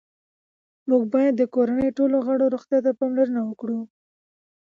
موږ 0.89 1.03
باید 1.13 1.33
د 1.37 1.43
کورنۍ 1.55 1.89
ټولو 1.97 2.15
غړو 2.25 2.45
روغتیا 2.53 2.79
ته 2.85 2.91
پاملرنه 2.99 3.41
وکړو 3.43 3.79